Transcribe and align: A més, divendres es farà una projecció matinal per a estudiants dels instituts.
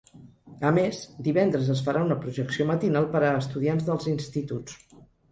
A 0.67 0.69
més, 0.75 1.01
divendres 1.25 1.67
es 1.73 1.83
farà 1.89 2.01
una 2.05 2.17
projecció 2.23 2.67
matinal 2.69 3.05
per 3.15 3.21
a 3.27 3.29
estudiants 3.41 3.85
dels 3.91 4.09
instituts. 4.13 4.79